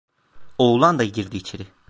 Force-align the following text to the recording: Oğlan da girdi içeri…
Oğlan 0.57 0.99
da 0.99 1.03
girdi 1.03 1.37
içeri… 1.37 1.67